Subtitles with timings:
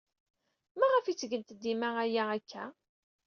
[0.79, 2.65] Maɣef ay ttgent dima aya akka?